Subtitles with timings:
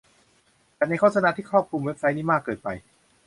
[0.77, 2.67] ฉันเห็นโฆษณาที่ครอบคลุมเว็บไซต์นี้มากเกินไป